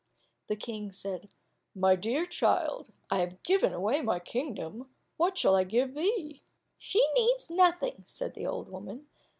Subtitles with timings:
[0.47, 1.35] The King said,
[1.75, 6.41] "My dear child, I have given away my kingdom, what shall I give thee?"
[6.79, 9.05] "She needs nothing," said the old woman.